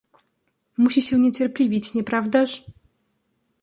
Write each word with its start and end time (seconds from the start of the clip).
"Musi 0.77 1.01
się 1.01 1.19
niecierpliwić, 1.19 1.93
nie 1.93 2.03
prawdaż?" 2.03 2.63